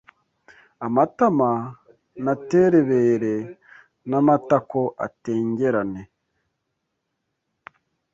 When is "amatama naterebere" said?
0.85-3.33